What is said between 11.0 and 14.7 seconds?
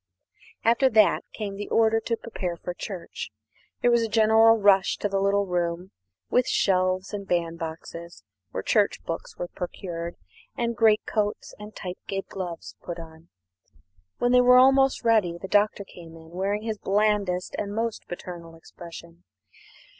coats and tight kid gloves put on. When they were